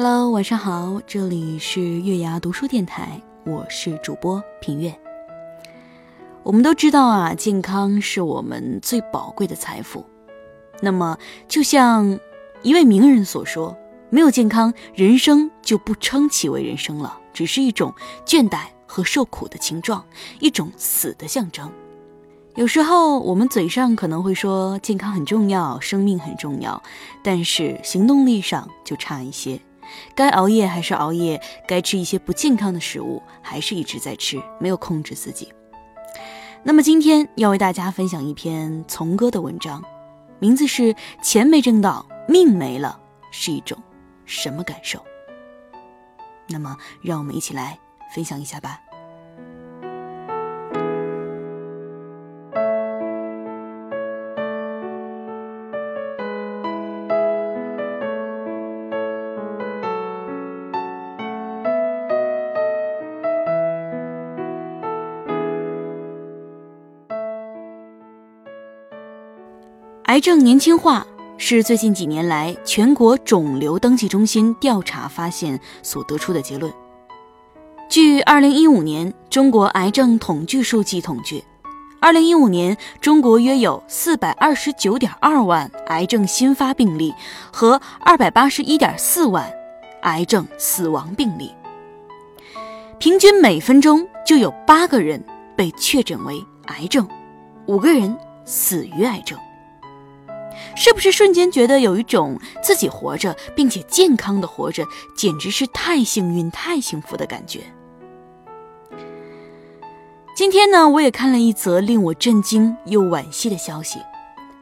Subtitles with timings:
[0.00, 4.96] Hello，晚上好，这里是月牙读书电台，我是主播品月。
[6.44, 10.06] 我们都知道啊，健康是我们最宝贵的财富。
[10.80, 12.16] 那么，就像
[12.62, 13.76] 一位名人所说
[14.08, 17.92] ：“没有健康，人生就不称其为人生了，只是一种
[18.24, 20.04] 倦怠和受苦的情状，
[20.38, 21.68] 一种死的象征。”
[22.54, 26.80] 有时候，我们嘴上可能会说健康很重要，生命很重要，
[27.20, 29.60] 但是行动力上就差一些。
[30.14, 35.52] 该熬夜还是熬夜，该吃一些不健康的食物还是一直在吃，没有控制自己。
[36.62, 39.82] 那么今天要为大家分享一篇从哥的文章，
[40.38, 43.78] 名字是《钱没挣到，命没了》，是一种
[44.24, 45.02] 什么感受？
[46.48, 47.78] 那么让我们一起来
[48.14, 48.80] 分享一下吧。
[70.08, 71.06] 癌症年轻化
[71.36, 76.72] 是最近几年来全国肿瘤登记中心调查发现所得出的结论。
[77.90, 81.44] 据2015年中国癌症统计数据统计
[82.00, 87.12] ，2015年中国约有429.2万癌症新发病例
[87.52, 89.52] 和281.4万
[90.04, 91.52] 癌症死亡病例，
[92.98, 95.22] 平均每分钟就有八个人
[95.54, 97.06] 被确诊为癌症，
[97.66, 99.38] 五个人死于癌症。
[100.76, 104.84] 是不是瞬间觉得有一种自己活着并且健康的活着，
[105.16, 107.60] 简直是太幸运、太幸福的感觉？
[110.34, 113.98] 今天呢，我也看了一则令我震惊又惋惜的消息：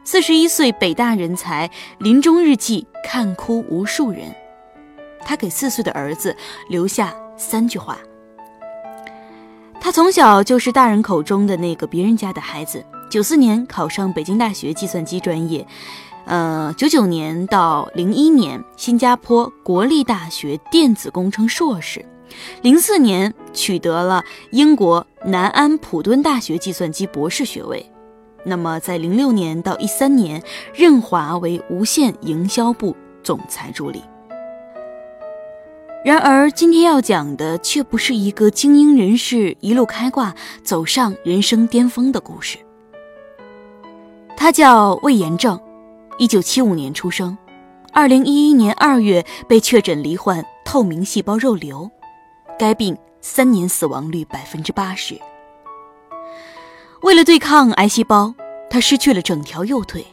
[0.05, 4.34] 四十一岁北大人才临终日记看哭无数人。
[5.21, 6.34] 他给四岁的儿子
[6.71, 7.99] 留下三句话。
[9.78, 12.84] 他从小就是大人口中的那个别人家的孩子。
[13.09, 15.67] 九四年考上北京大学计算机专业，
[16.27, 22.05] 呃，九九年到零一年新加坡国立大学电子工程硕士，
[22.62, 27.91] 零四年取得了英国南安普敦大学计算机博士学位。
[28.45, 30.43] 那么在零六年到一三年
[30.75, 34.03] 任华为无线营销部总裁助理。
[36.05, 42.59] 然而今天要讲的却不是一个精英人士一路开挂走上人生巅峰的故事。
[44.47, 45.61] 他叫魏延正，
[46.19, 47.37] 一九七五年出生，
[47.93, 51.91] 二零一一年二月被确诊罹患透明细胞肉瘤，
[52.57, 55.21] 该病三年死亡率百分之八十。
[57.03, 58.33] 为了对抗癌细胞，
[58.71, 60.07] 他失去了整条右腿，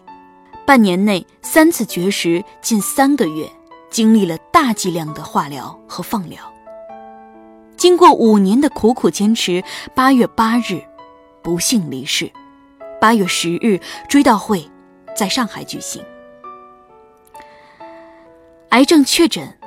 [0.65, 3.47] 半年内三次绝食，近三个月
[3.91, 6.39] 经历了大剂量的化疗和放疗。
[7.77, 9.63] 经过五年的苦苦坚持，
[9.93, 10.81] 八月八日，
[11.43, 12.31] 不幸离世。
[13.03, 14.65] 八月十日，追悼会
[15.13, 16.01] 在上海举行。
[18.69, 19.59] 癌症确诊，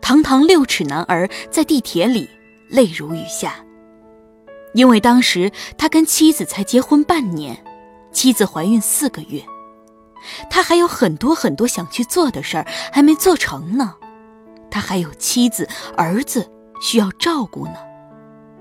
[0.00, 2.26] 堂堂六尺男儿在地铁里
[2.70, 3.56] 泪如雨下。
[4.72, 7.62] 因为当时他跟妻子才结婚半年，
[8.10, 9.42] 妻子怀孕四个月，
[10.48, 13.96] 他还有很多很多想去做的事儿还没做成呢。
[14.70, 16.50] 他还有妻子儿子
[16.80, 17.76] 需要照顾呢，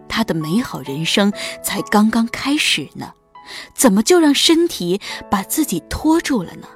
[0.09, 1.31] 他的美好人生
[1.63, 3.13] 才刚刚开始呢。
[3.73, 4.99] 怎么就让身体
[5.29, 6.67] 把自己拖住了呢？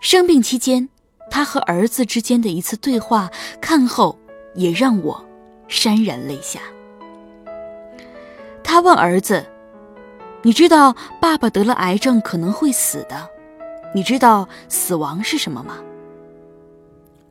[0.00, 0.88] 生病期间，
[1.30, 3.30] 他和儿子之间的一次对话，
[3.60, 4.18] 看后
[4.54, 5.22] 也让我
[5.68, 6.60] 潸然泪下。
[8.64, 9.44] 他问儿子
[10.42, 13.28] ：“你知道爸爸得了癌症可能会死的，
[13.94, 15.78] 你知道死亡是什么吗？”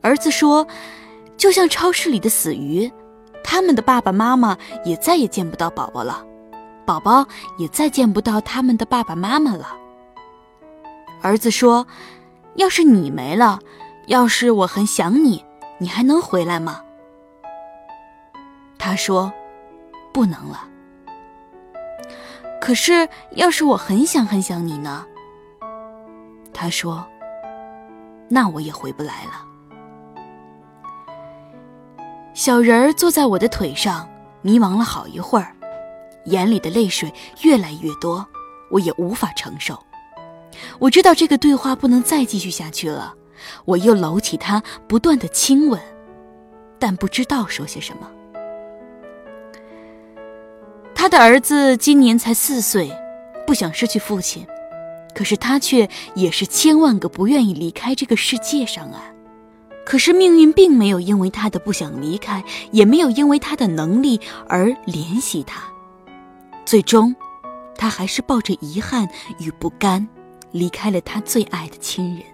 [0.00, 0.66] 儿子说
[1.36, 2.90] ：“就像超市里的死鱼，
[3.42, 6.24] 他们的爸爸妈妈也再也见不到宝宝了。”
[6.90, 7.24] 宝宝
[7.56, 9.76] 也再见不到他们的爸爸妈妈了。
[11.22, 11.86] 儿子说
[12.58, 13.60] ：“要是你没了，
[14.06, 15.44] 要是我很想你，
[15.78, 16.80] 你还能回来吗？”
[18.76, 19.32] 他说
[20.12, 20.66] ：“不能了。”
[22.60, 25.06] 可是，要是我很想很想你呢？
[26.52, 27.06] 他说
[28.28, 29.46] ：“那我也回不来了。”
[32.34, 34.08] 小人儿坐在我的腿上，
[34.42, 35.54] 迷茫了好一会儿，
[36.30, 37.12] 眼里的泪水
[37.42, 38.26] 越来越多，
[38.70, 39.78] 我也无法承受。
[40.78, 43.14] 我知道这个对话不能再继续下去了，
[43.64, 45.80] 我又搂起他，不断的亲吻，
[46.78, 48.10] 但不知道说些什么。
[50.94, 52.90] 他的儿子今年才四岁，
[53.46, 54.46] 不想失去父亲，
[55.14, 59.04] 可是他却也是千万个不愿意离开这个世界上啊。
[59.86, 65.62] 可是命运并没有因为他的不想离开，也没有因为他的能力而怜惜他，
[66.64, 67.14] 最终，
[67.76, 69.08] 他还是抱着遗憾
[69.38, 70.08] 与不甘，
[70.52, 72.24] 离开了他最爱的亲人。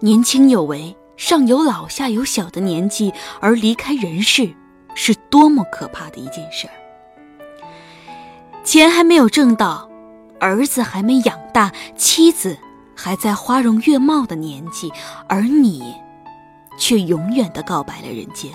[0.00, 4.54] 年轻有为，上有老下有小的年纪而离开人世。
[4.96, 6.74] 是多么可怕的一件事儿！
[8.62, 9.90] 钱还没有挣到，
[10.38, 12.56] 儿子还没养大，妻子
[12.94, 14.92] 还在花容月貌的年纪，
[15.28, 15.82] 而你，
[16.78, 18.52] 却永远的告白了人间。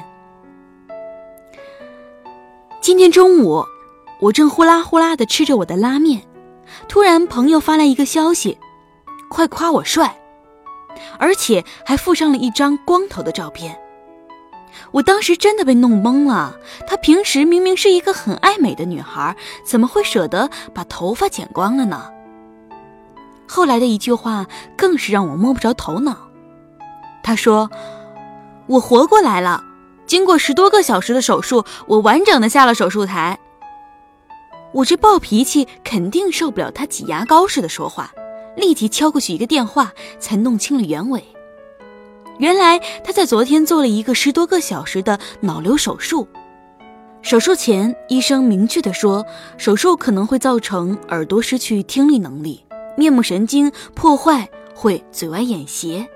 [2.81, 3.66] 今天中午，
[4.22, 6.22] 我正呼啦呼啦的吃着我的拉面，
[6.88, 8.58] 突然朋友发来一个消息
[9.30, 10.18] ：“快夸我帅！”
[11.20, 13.78] 而且还附上了一张光头的照片。
[14.92, 16.56] 我当时真的被弄懵了。
[16.88, 19.36] 她平时明明是一个很爱美的女孩，
[19.66, 22.10] 怎么会舍得把头发剪光了呢？
[23.46, 24.48] 后来的一句话
[24.78, 26.16] 更是让我摸不着头脑。
[27.22, 27.70] 她说
[28.68, 29.64] ：“我活过来了，
[30.10, 33.38] 经过十多个小时的手术，我完整的下了手术台。”
[34.74, 38.12] 我这暴脾气肯定受不了他挤牙膏似的说话，
[38.56, 41.24] 立即敲过去一个电话，才弄清了原委。
[42.40, 46.28] 原来他在昨天做了一个十多个小时的脑瘤手术，
[47.22, 49.24] 手术前医生明确的说，
[49.58, 52.66] 手术可能会造成耳朵失去听力能力，
[52.98, 56.08] 面目神经破坏，会嘴歪眼斜，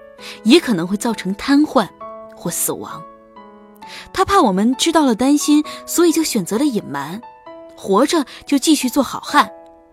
[0.43, 1.87] 也可能会造成瘫痪
[2.35, 3.03] 或死亡。
[4.11, 7.21] 他怕我们知道了担心，所以就选择了隐瞒，
[7.75, 9.49] 活着就继续做好汉，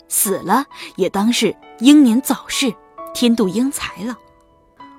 [0.08, 0.66] 死了
[0.96, 2.74] 也当是英年早逝，
[3.14, 4.16] 天妒英才了。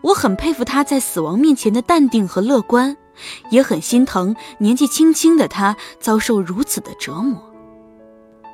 [0.01, 2.97] 我很佩服他在死亡面前的淡定和乐观，
[3.51, 7.39] 也很心疼年纪轻轻的他遭受如此的折磨。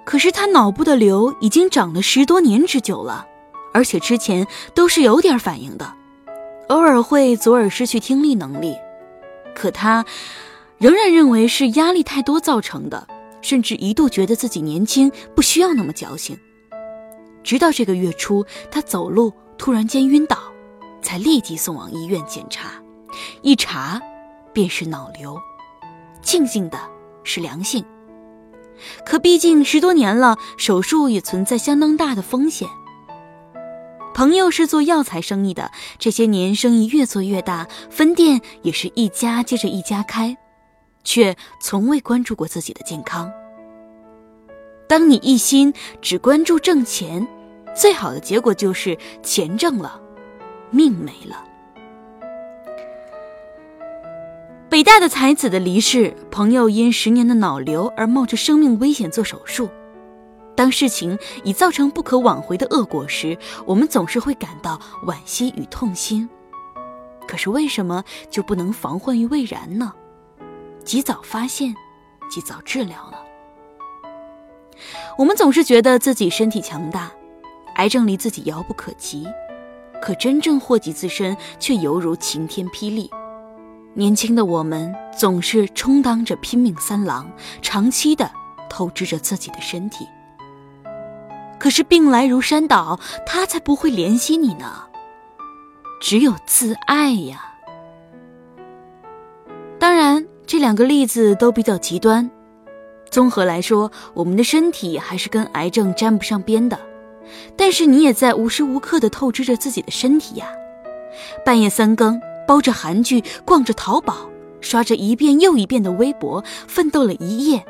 [0.06, 3.26] 可是他脑部的瘤已经长了十多年之久了，
[3.74, 5.94] 而且之前都是有点反应的，
[6.70, 8.76] 偶尔会左耳失去听力能力。
[9.58, 10.06] 可他
[10.78, 13.08] 仍然认为是压力太多造成的，
[13.42, 16.38] 甚至一度觉得自己年轻，不需要那么矫情。
[17.44, 20.38] 直到这个月初，他走路突然间晕倒。
[21.00, 22.72] 才立即送往医院检查，
[23.42, 24.02] 一查，
[24.52, 25.40] 便是脑瘤。
[26.22, 26.78] 庆幸的
[27.24, 27.86] 是良性，
[29.06, 32.68] 可毕竟十多年了，手术也存在相当大的风险。
[34.18, 35.70] 朋友是做药材生意的，
[36.00, 40.36] 这些年生意越做越大，分店也是一家接着一家开，
[41.04, 43.32] 却从未关注过自己的健康。
[44.90, 45.72] 当你一心
[46.02, 47.28] 只关注挣钱，
[47.76, 50.02] 最好的结果就是钱挣了。
[50.72, 51.46] 命没了。
[54.68, 59.70] 北大的才子的离世，朋友因十年的脑瘤而冒着生命危险做手术。
[60.58, 66.28] 当事情已造成不可挽回的恶果时，我们总是会感到惋惜与痛心。
[67.28, 69.94] 可是为什么就不能防患于未然呢？
[70.84, 71.76] 及早发现，
[72.32, 73.18] 及早治疗呢？
[75.16, 77.12] 我们总是觉得自己身体强大，
[77.76, 79.28] 癌症离自己遥不可及。
[80.02, 83.12] 可真正祸及自身，却犹如晴天霹雳。
[83.94, 88.32] 年轻的我们总是充当着拼命三郎，长期的
[88.70, 90.08] 透支着自己的身体。
[91.68, 94.86] 可是病来如山倒，他才不会怜惜你呢。
[96.00, 97.44] 只有自爱呀。
[99.78, 102.32] 当然，这两个例子都比较极端。
[103.12, 106.80] 综合来说，我们的身体还是跟癌症沾不上边的。
[107.58, 110.48] 但是你也在无时无刻的透支着自己的身体呀，
[111.44, 114.30] 半夜三更包着韩剧，逛着淘宝，
[114.62, 117.66] 刷着一遍又一遍的微博，奋斗了一夜，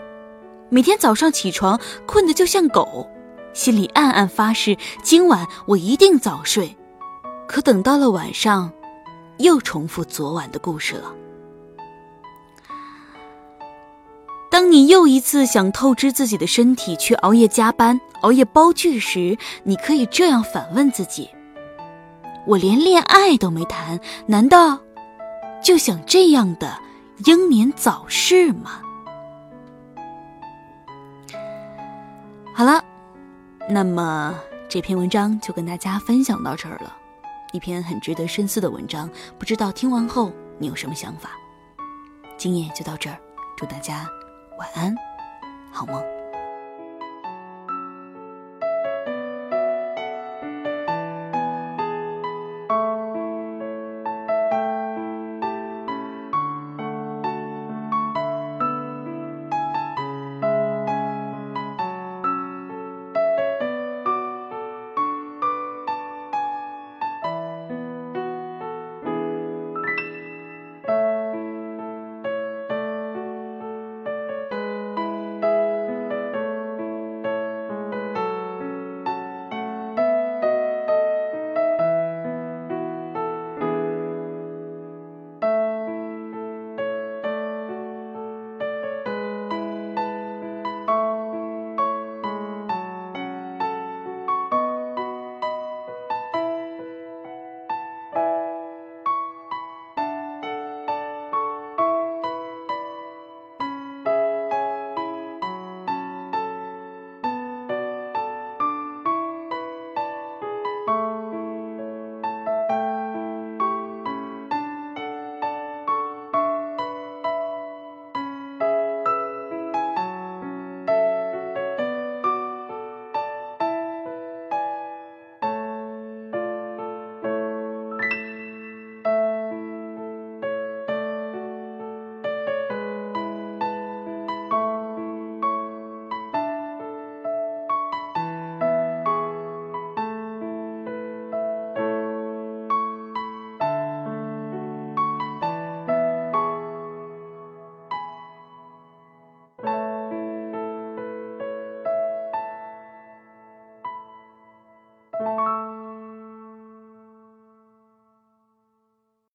[0.69, 3.09] 每天早上起床困得就像狗，
[3.57, 6.77] 心里暗暗发誓今晚我一定早睡，
[7.47, 8.71] 可等到了晚上，
[9.39, 11.11] 又重复昨晚的故事了。
[14.51, 21.27] 当你又一次想透支自己的身体，去熬夜加班、熬夜煲剧时，你可以这样反问自己：
[22.45, 24.77] 我连恋爱都没谈，难道
[25.63, 26.77] 就想这样的
[27.25, 28.81] 英年早逝吗？
[32.53, 32.83] 好了，
[33.69, 34.33] 那么
[34.69, 36.95] 这篇文章就跟大家分享到这儿了，
[37.51, 39.09] 一篇很值得深思的文章。
[39.37, 41.31] 不知道听完后你有什么想法？
[42.37, 43.17] 今夜就到这儿，
[43.57, 44.07] 祝大家
[44.57, 44.95] 晚安，
[45.71, 46.16] 好梦。